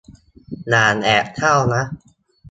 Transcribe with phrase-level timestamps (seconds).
[0.69, 1.83] อย่าแอบเศร้านะ